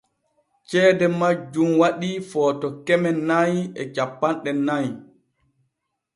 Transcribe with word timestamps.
Ceede 0.69 1.05
majjun 1.19 1.71
waɗii 1.79 2.17
Footo 2.29 2.67
keme 2.85 3.09
nay 3.29 3.53
e 3.81 3.83
cappanɗe 3.95 4.51
nay. 4.67 4.85